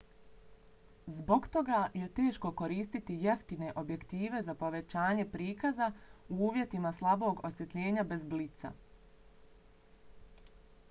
[1.15, 5.91] zbog toga je teško koristiti jeftine objektive za povećanje prikaza
[6.37, 8.73] u uvjetima slabog osvjetljenja bez blica